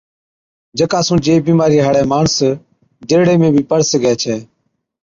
جڪا 0.77 0.99
سُون 1.05 1.17
جي 1.25 1.33
بِيمارِي 1.45 1.79
هاڙَي 1.85 2.03
ماڻس 2.11 2.35
جِرڙي 3.09 3.35
۾ 3.41 3.47
بِي 3.53 3.61
پَڙ 3.69 3.79
سِگھَي 3.91 4.13
ڇَي۔ 4.21 4.35